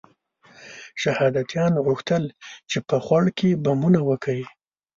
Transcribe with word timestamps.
شهادیانو 1.01 1.79
غوښتل 1.87 2.23
چې 2.69 2.77
په 2.87 2.95
خوړ 3.05 3.25
کې 3.37 3.59
بمونه 3.63 3.99
وکري. 4.09 4.45